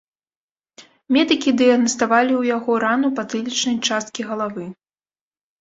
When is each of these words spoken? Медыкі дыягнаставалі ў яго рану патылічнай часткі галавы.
Медыкі 1.17 1.53
дыягнаставалі 1.61 2.33
ў 2.37 2.43
яго 2.55 2.71
рану 2.85 3.07
патылічнай 3.21 3.77
часткі 3.91 4.21
галавы. 4.31 4.65